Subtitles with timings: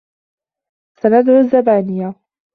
[1.01, 2.15] سَنَدعُ الزَّبانِيَةَ